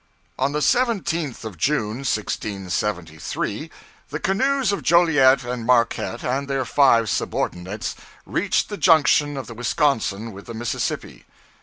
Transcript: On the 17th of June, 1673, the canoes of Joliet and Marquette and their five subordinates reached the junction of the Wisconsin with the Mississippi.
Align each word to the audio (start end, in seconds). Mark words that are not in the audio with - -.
On 0.39 0.51
the 0.51 0.61
17th 0.63 1.45
of 1.45 1.59
June, 1.59 1.97
1673, 1.99 3.69
the 4.09 4.19
canoes 4.19 4.71
of 4.71 4.81
Joliet 4.81 5.43
and 5.43 5.63
Marquette 5.63 6.23
and 6.23 6.47
their 6.47 6.65
five 6.65 7.07
subordinates 7.07 7.93
reached 8.25 8.69
the 8.69 8.77
junction 8.77 9.37
of 9.37 9.45
the 9.45 9.53
Wisconsin 9.53 10.31
with 10.31 10.47
the 10.47 10.55
Mississippi. 10.55 11.25